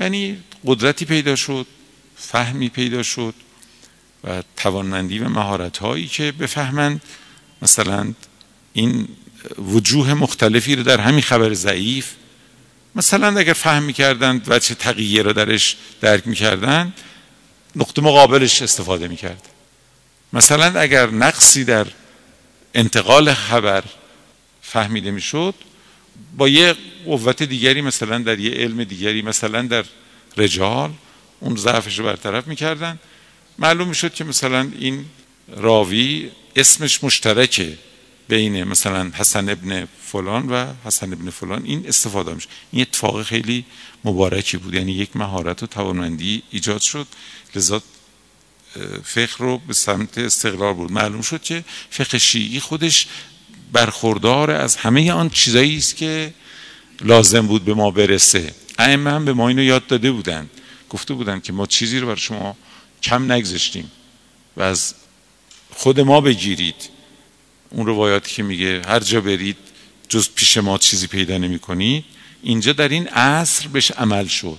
[0.00, 1.66] یعنی قدرتی پیدا شد
[2.16, 3.34] فهمی پیدا شد
[4.24, 7.02] و توانمندی و مهارت هایی که بفهمند.
[7.62, 8.14] مثلا
[8.72, 9.08] این
[9.58, 12.10] وجوه مختلفی رو در همین خبر ضعیف.
[12.94, 16.92] مثلا اگر فهم می‌کردند و چه تغییر رو درش درک می‌کردند
[17.76, 19.48] نقطه مقابلش استفاده می‌کرد.
[20.32, 21.86] مثلا اگر نقصی در
[22.74, 23.84] انتقال خبر
[24.62, 25.54] فهمیده می‌شد
[26.36, 29.84] با یه قوت دیگری مثلا در یه علم دیگری مثلا در
[30.36, 30.92] رجال
[31.40, 32.98] اون ضعفش رو برطرف می‌کردن.
[33.58, 35.04] معلوم می‌شد که مثلا این
[35.48, 37.78] راوی اسمش مشترکه
[38.28, 41.64] بین مثلا حسن ابن فلان و حسن ابن فلان.
[41.64, 43.64] این استفاده میشه این اتفاق خیلی
[44.04, 44.74] مبارکی بود.
[44.74, 47.06] یعنی یک مهارت و توانمندی ایجاد شد.
[47.54, 47.82] لذا
[49.04, 53.06] فقه رو به سمت استقلال بود معلوم شد که فقه شیعی خودش
[53.72, 56.34] برخوردار از همه آن چیزایی است که
[57.00, 58.54] لازم بود به ما برسه.
[58.78, 60.50] ائمه هم به ما اینو یاد داده بودن
[60.90, 62.56] گفته بودن که ما چیزی رو برای شما
[63.02, 63.90] کم نگذاشتیم
[64.56, 64.94] و از
[65.70, 66.90] خود ما بگیرید.
[67.70, 69.56] اون روایاتی که میگه هر جا برید
[70.08, 72.04] جز پیش ما چیزی پیدا نمی کنید
[72.42, 74.58] اینجا در این عصر بهش عمل شد.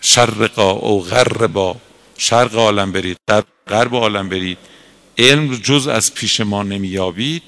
[0.00, 1.76] شرقا او غربا
[2.18, 4.58] شرق عالم برید در غرب عالم برید.
[5.18, 7.42] علم جز از پیش ما نمییابید.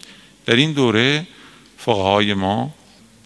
[0.46, 1.26] در این دوره
[1.78, 2.74] فقهای ما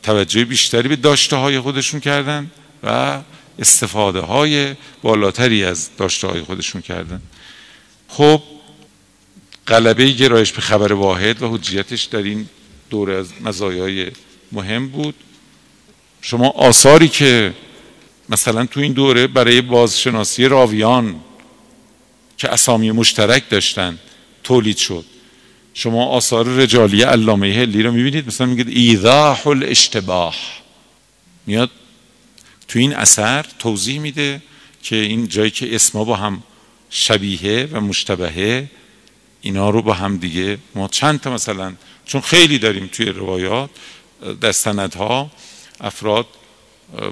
[0.03, 2.51] توجه بیشتری به داشته های خودشون کردن
[2.83, 3.21] و
[3.59, 7.23] استفاده های بالاتری از داشته های خودشون کردن.
[8.09, 8.43] خب
[9.67, 12.49] غلبه گرایش به خبر واحد و حجیتش در این
[12.91, 14.11] دوره از مزایای
[14.53, 15.15] مهم بود.
[16.21, 17.55] شما آثاری که
[18.29, 21.21] مثلا تو این دوره برای بازشناسی راویان
[22.37, 23.99] که اسامی مشترک داشتن
[24.45, 25.05] تولید شد.
[25.75, 30.35] شما آثار رجالی علامه هلی رو می‌بینید؟ مثلا میگید ایضاح الاشتباه
[31.47, 31.71] میاد
[32.69, 34.43] تو این اثر توضیح میده
[34.83, 36.43] که این جایی که اسما با هم
[36.91, 38.71] شبیه و مشتبهه
[39.41, 43.71] اینا رو با هم دیگه ما چند تا مثلا چون خیلی داریم توی روایات
[44.41, 45.31] در سندها
[45.81, 46.27] افراد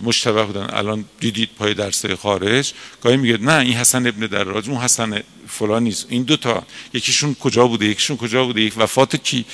[0.02, 0.66] مشتبه بودن.
[0.72, 2.72] الان دیدید پای درسه خارج.
[3.02, 6.06] گاهی میگه نه این حسن ابن دراج اون حسن فلان نیست.
[6.08, 6.62] این دوتا
[6.94, 9.44] یکیشون کجا بوده یکیشون کجا بوده یک وفات کی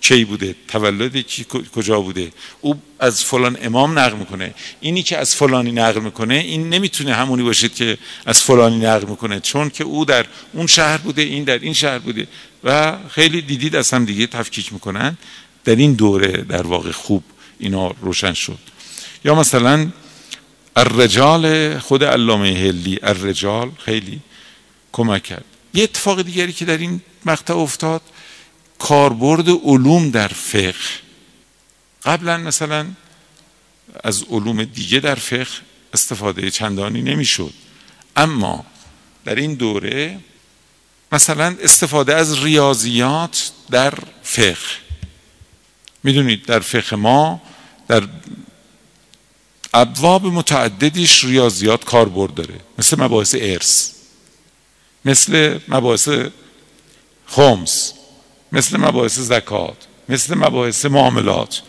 [0.00, 2.32] کی بوده تولد کی کجا بوده.
[2.60, 4.54] او از فلان امام نقل می‌کنه.
[4.80, 9.40] اینی که از فلانی نقل می‌کنه این نمی‌تونه همونی باشید که از فلانی نقل می‌کنه.
[9.40, 12.26] چون که او در اون شهر بوده این در این شهر بوده.
[12.64, 15.18] و خیلی دیدید از هم دیگه تفکیک می‌کنن.
[15.64, 17.22] در این دوره در واقع خوب
[17.58, 18.58] اینا روشن شد.
[19.24, 19.90] یا مثلا
[20.76, 24.20] الرجال خود علامه هلی الرجال خیلی
[24.92, 25.44] کمک کرد.
[25.74, 28.02] یه اتفاق دیگری که در این مقطع افتاد
[28.78, 30.74] کاربرد علوم در فقه.
[32.04, 32.86] قبلا مثلا
[34.04, 35.46] از علوم دیگه در فقه
[35.94, 37.52] استفاده چندانی نمی‌شد.
[38.16, 38.66] اما
[39.24, 40.18] در این دوره
[41.12, 44.56] مثلا استفاده از ریاضیات در فقه.
[46.04, 47.42] می‌دونید در فقه ما
[47.88, 48.08] در
[49.74, 52.60] ابواب متعددیش ریاضیات کاربرد داره.
[52.78, 53.90] مثل مباحث ارث.
[55.04, 56.08] مثل مباحث
[57.26, 57.92] خمس.
[58.52, 59.76] مثل مباحث زکات.
[60.08, 61.62] مثل مباحث معاملات.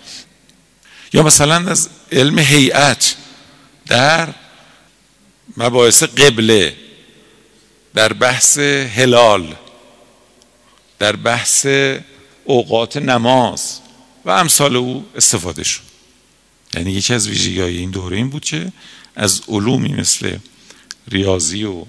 [1.14, 3.16] یا مثلا از علم هیئت
[3.88, 4.30] در
[5.58, 6.76] مباحث قبله
[7.94, 9.56] در بحث هلال
[11.00, 11.68] در بحث
[12.46, 13.80] اوقات نماز
[14.26, 15.89] و امثال او استفاده شد.
[16.74, 18.72] یعنی یکی از ویژگی های این دوره این بود که
[19.16, 20.38] از علومی مثل
[21.08, 21.86] ریاضی و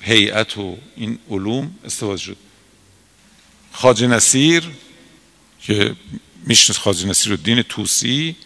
[0.00, 2.36] هیئت و این علوم استفاده شد.
[3.72, 4.64] خاج نصیر
[5.62, 5.96] که
[6.46, 8.36] میشنست خاج نصیر و دین توسی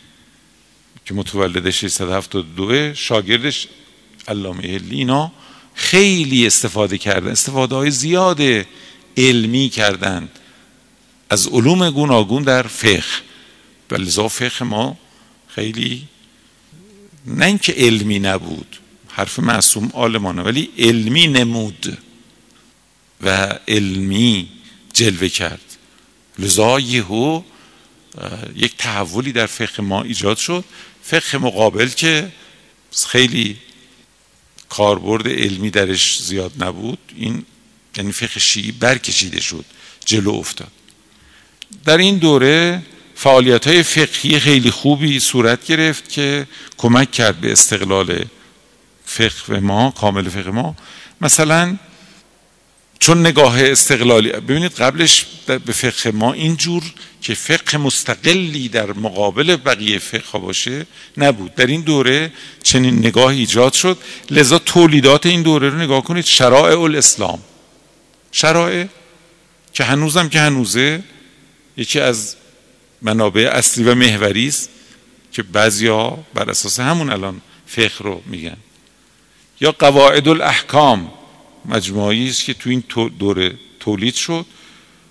[1.05, 3.69] که متولد 672 شاگردش
[4.29, 5.33] علامه اینا
[5.75, 8.41] خیلی استفاده کردن استفاده های زیاد
[9.17, 10.29] علمی کردن
[11.31, 13.28] از علوم گوناگون در فقه.
[13.91, 14.99] و لذا فقه ما
[15.49, 16.09] خیلی
[17.27, 18.77] نه اینکه علمی نبود
[19.09, 21.99] حرف معصوم آلمانه ولی علمی نمود
[23.23, 24.49] و علمی
[24.93, 25.77] جلوه کرد.
[26.39, 27.43] لذا یهو
[28.57, 30.65] یک تحولی در فقه ما ایجاد شد.
[31.03, 32.33] فقه مقابل که
[33.09, 33.57] خیلی
[34.69, 37.45] کاربرد علمی درش زیاد نبود این
[37.97, 39.65] یعنی فقه شیعی برکشیده شد
[40.05, 40.73] جلو افتاد.
[41.85, 42.83] در این دوره
[43.21, 48.25] فعالیت های فقهی خیلی خوبی صورت گرفت که کمک کرد به استقلال
[49.05, 50.77] فقه ما کامل فقه ما.
[51.21, 51.77] مثلا
[52.99, 56.83] چون نگاه استقلالی ببینید قبلش به فقه ما اینجور
[57.23, 61.55] که فقه مستقلی در مقابل بقیه فقه باشه نبود.
[61.55, 63.99] در این دوره چنین نگاه ایجاد شد.
[64.31, 66.25] لذا تولیدات این دوره رو نگاه کنید.
[66.25, 67.39] شرائع الاسلام.
[68.33, 68.87] شرائع
[69.73, 71.03] که هنوزم که هنوزه
[71.77, 72.37] یکی از
[73.03, 74.71] منابع اصلی و محوری است
[75.33, 78.57] که بعضیا بر اساس همون الان فقه رو میگن.
[79.61, 81.13] یا قواعد الاحکام
[81.65, 82.85] مجموعی است که تو این
[83.19, 84.47] دوره تولید شد.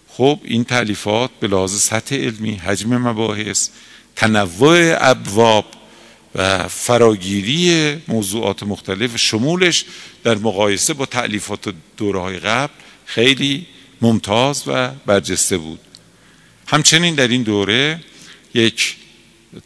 [0.07, 3.69] خب این تعلیفات به لحاظ سطح علمی حجم مباحث
[4.15, 5.65] تنوع ابواب
[6.35, 9.85] و فراگیری موضوعات مختلف شمولش
[10.23, 12.73] در مقایسه با تعلیفات دوره های قبل
[13.05, 13.65] خیلی
[14.01, 15.79] ممتاز و برجسته بود.
[16.67, 17.99] همچنین در این دوره
[18.53, 18.95] یک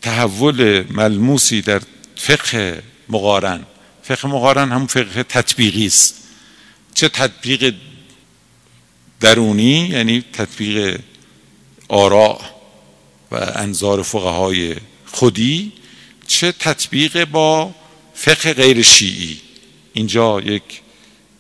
[0.01, 1.81] تحول ملموسی در
[2.15, 3.65] فقه مقارن.
[4.03, 6.15] فقه مقارن هم فقه تطبیقی است.
[6.93, 7.73] چه تطبیق
[9.19, 10.99] درونی؟ یعنی تطبیق
[11.87, 12.39] آراء
[13.31, 15.71] و انظار فقهای خودی.
[16.27, 17.75] چه تطبیق با
[18.13, 19.41] فقه غیر شیعی؟
[19.93, 20.81] اینجا یک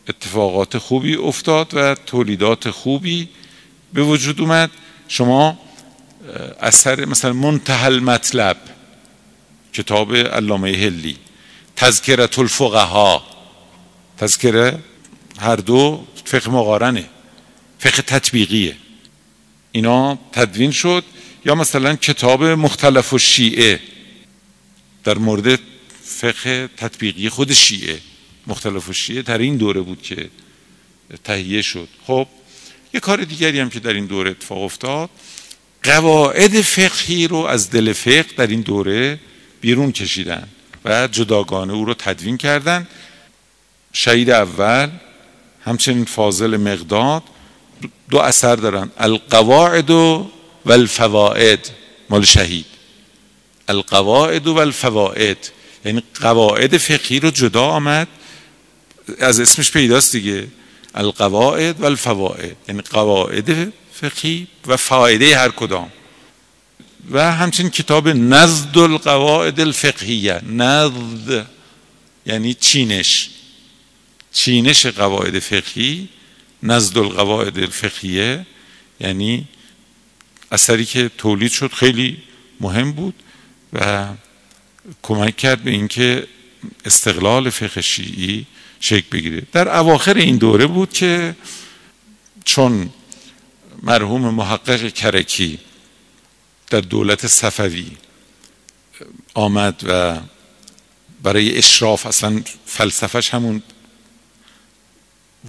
[0.09, 3.29] اتفاقات خوبی افتاد و تولیدات خوبی
[3.93, 4.71] به وجود اومد.
[5.11, 5.57] شما
[6.59, 8.57] اثر مثلا منتهل مطلب
[9.73, 11.17] کتاب علامه هلی
[11.75, 13.23] تذکرت الفقها
[14.17, 14.79] تذکره
[15.39, 17.09] هر دو فقه مقارنه
[17.79, 18.75] فقه تطبیقیه.
[19.71, 21.03] اینا تدوین شد.
[21.45, 23.79] یا مثلا کتاب مختلف و شیعه
[25.03, 25.59] در مورد
[26.03, 27.99] فقه تطبیقی خود شیعه
[28.47, 30.29] مختلف و شیعه در این دوره بود که
[31.23, 31.87] تهیه شد.
[32.07, 32.27] خب
[32.93, 35.09] یه کار دیگری هم که در این دوره اتفاق افتاد.
[35.83, 39.19] قواعد فقهی رو از دل فقه در این دوره
[39.61, 40.47] بیرون کشیدن
[40.85, 42.87] و جداگانه او رو تدوین کردن.
[43.93, 44.89] شهید اول
[45.65, 47.23] همچنین فاضل مقداد
[48.09, 48.91] دو اثر دارن.
[48.97, 50.31] القواعد و
[50.65, 51.69] الفوائد
[52.09, 52.65] مال شهید.
[53.67, 55.37] القواعد و الفوائد
[55.85, 58.07] یعنی قواعد فقهی رو جدا آمد.
[59.19, 60.47] از اسمش پیداست دیگه.
[60.95, 65.91] القواعد و الفوائد یعنی قواعد فقهی و فایده هر کدام.
[67.11, 70.41] و همچنین کتاب نزد القواعد الفقهیه.
[70.45, 71.47] نزد
[72.25, 73.29] یعنی چینش.
[74.33, 76.09] چینش قواعد فقهی
[76.63, 78.45] نزد القواعد الفقهیه
[78.99, 79.47] یعنی
[80.51, 82.17] اثری که تولید شد خیلی
[82.59, 83.13] مهم بود
[83.73, 84.07] و
[85.01, 86.27] کمک کرد به اینکه
[86.85, 88.45] استقلال فقه شیعی
[88.81, 89.43] شکل بگیره.
[89.51, 91.35] در اواخر این دوره بود که
[92.45, 92.89] چون
[93.83, 95.59] مرحوم محقق کرکی
[96.69, 97.91] در دولت صفوی
[99.33, 100.19] آمد و
[101.23, 103.63] برای اشراف اصلا فلسفهش همون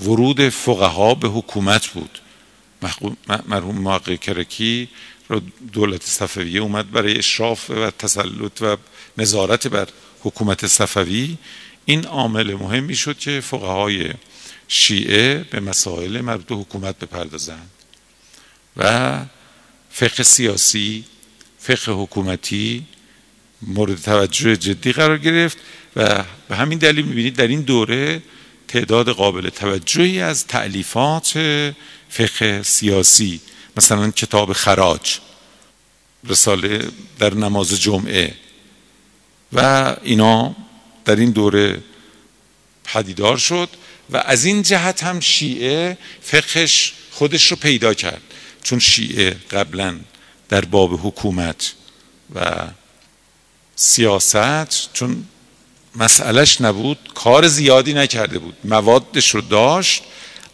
[0.03, 2.18] ورود فقها به حکومت بود.
[3.49, 4.89] مرحوم محقق کرکی
[5.28, 5.41] رو
[5.72, 8.76] دولت صفویه اومد برای اشراف و تسلط و
[9.18, 9.89] نظارت بر
[10.20, 11.39] حکومت صفوی.
[11.85, 14.11] این عامل مهمی شد که فقهای
[14.68, 17.70] شیعه به مسائل مربوط حکومت بپردازند
[18.76, 19.18] و
[19.91, 21.05] فقه سیاسی
[21.59, 22.87] فقه حکومتی
[23.62, 25.59] مورد توجه جدی قرار گرفت
[25.97, 28.22] و به همین دلیل می‌بینید در این دوره
[28.68, 31.33] تعداد قابل توجهی از تعلیفات
[32.09, 33.41] فقه سیاسی
[33.76, 35.18] مثلا کتاب خراج
[36.28, 38.35] رساله در نماز جمعه
[39.53, 40.57] و اینا
[41.05, 41.80] در این دوره
[42.84, 43.68] پدیدار شد
[44.11, 48.22] و از این جهت هم شیعه فقهش خودش رو پیدا کرد.
[48.62, 49.96] چون شیعه قبلا
[50.48, 51.72] در باب حکومت
[52.34, 52.66] و
[53.76, 55.24] سیاست چون
[55.96, 58.57] مسئلهش نبود کار زیادی نکرده بود.
[58.64, 60.03] موادش رو داشت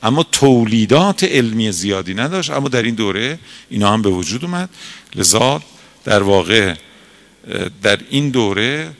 [0.02, 2.50] اما تولیدات علمی زیادی نداشت.
[2.50, 3.38] اما در این دوره
[3.70, 4.68] اینا هم به وجود اومد.
[5.14, 5.62] لذا
[6.04, 6.74] در واقع
[7.82, 8.90] در این دوره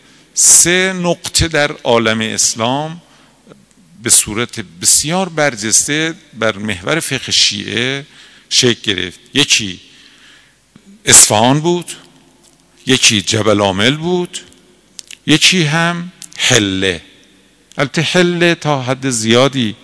[0.41, 3.01] سه نقطه در عالم اسلام
[4.03, 8.07] به صورت بسیار برجسته بر محور فقه شیعه
[8.49, 9.21] شکل گرفت.
[9.35, 9.81] یکی
[11.05, 11.93] اصفهان بود
[12.87, 14.39] یکی جبل عامل بود
[15.27, 17.03] یکی هم حله.
[17.79, 19.77] البته حله تا حد زیادی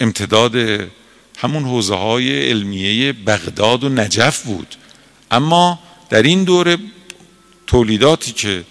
[0.00, 0.56] امتداد
[1.38, 4.76] همون حوزه های علمیه بغداد و نجف بود.
[5.30, 6.78] اما در این دوره
[7.66, 8.64] تولیداتی که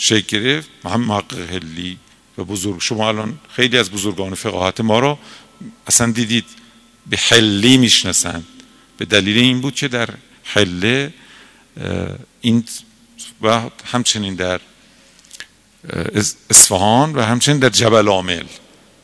[0.00, 0.68] شکل گرفت.
[0.84, 1.98] هم محقق حلی
[2.38, 2.80] و بزرگ.
[2.80, 5.18] شما الان خیلی از بزرگان فقاهت ما رو
[5.86, 6.44] اصلا دیدید.
[7.06, 8.46] به حلی می‌شناسند.
[8.96, 10.08] به دلیل این بود که در
[10.44, 11.14] حله
[12.40, 12.64] این
[13.42, 14.60] و همچنین در
[16.50, 18.44] اصفهان و همچنین در جبل عامل.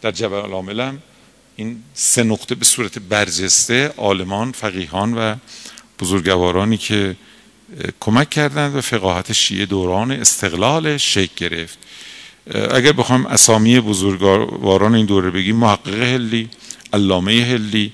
[0.02, 1.02] در جبل عامل هم
[1.56, 5.34] این سه نقطه به صورت برجسته عالمان فقیهان و
[6.00, 7.16] بزرگوارانی که
[8.00, 11.78] کمک کردند و فقاهت شیعه دوران استقلال شکل گرفت.
[12.70, 16.48] اگر بخوام اسامی بزرگواران این دوره بگیم محقق هلی
[16.92, 17.92] علامه هلی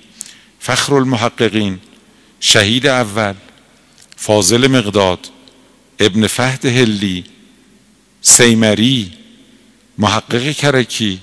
[0.61, 1.79] فخر المحققین
[2.41, 3.35] شهید اول
[4.17, 5.29] فاضل مقداد
[5.99, 7.25] ابن فهد هلی
[8.21, 9.13] سیمری
[9.99, 11.21] محقق کرکی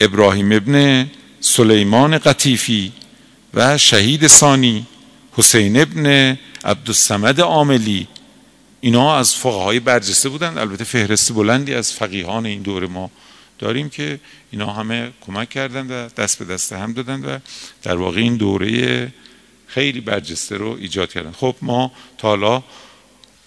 [0.00, 1.06] ابراهیم ابن
[1.40, 2.92] سلیمان قطیفی
[3.54, 4.86] و شهید ثانی.
[5.40, 8.08] حسین ابن عبدالسمد عاملی.
[8.80, 10.58] اینا از فقهای برجسته بودند.
[10.58, 13.10] البته فهرست بلندی از فقیهان این دوره ما
[13.58, 14.20] داریم که
[14.50, 17.38] اینا همه کمک کردند و دست به دست هم دادند و
[17.82, 19.12] در واقع این دوره
[19.66, 22.62] خیلی برجسته رو ایجاد کردن خب ما تا حالا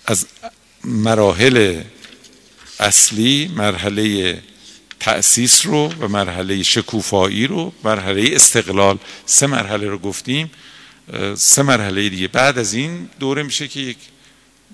[0.05, 0.27] از
[0.83, 1.81] مراحل
[2.79, 4.37] اصلی مرحله
[4.99, 10.51] تأسیس رو و مرحله شکوفایی رو مرحله استقلال سه مرحله رو گفتیم.
[11.36, 12.28] سه مرحله دیگه.
[12.28, 13.97] بعد از این دوره میشه که یک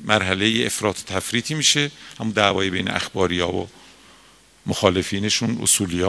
[0.04, 1.92] مرحله افراط تفریطی میشه.
[2.20, 3.68] همون دعوای بین اخباری ها و
[4.66, 6.04] مخالفینشون اصولی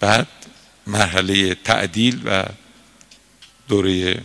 [0.00, 0.28] بعد
[0.86, 2.44] مرحله تعدیل و
[3.68, 4.22] دوره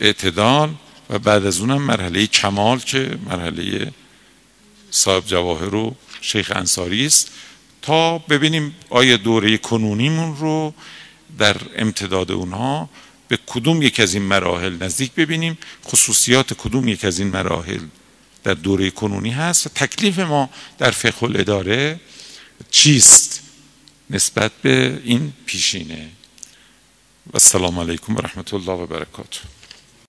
[0.00, 0.74] اعتدال.
[1.10, 3.92] و بعد از اونم مرحله کمال که مرحله
[4.90, 7.30] صاحب جواهر و شیخ انصاری است.
[7.82, 10.74] تا ببینیم آیا دوره کنونیمون رو
[11.38, 12.88] در امتداد اونها
[13.28, 17.80] به کدوم یک از این مراحل نزدیک ببینیم؟ خصوصیات کدوم یک از این مراحل
[18.44, 22.00] در دوره کنونی هست و تکلیف ما در فقه الاداره
[22.70, 23.42] چیست
[24.10, 26.08] نسبت به این پیشینه؟
[27.26, 29.40] و السلام علیکم و رحمت الله و برکاته.